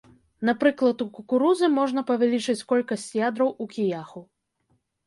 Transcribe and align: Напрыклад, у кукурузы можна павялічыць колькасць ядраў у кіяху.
Напрыклад, 0.47 1.03
у 1.05 1.13
кукурузы 1.17 1.69
можна 1.77 2.05
павялічыць 2.09 2.59
колькасць 2.75 3.09
ядраў 3.29 3.55
у 3.55 3.65
кіяху. 3.79 4.29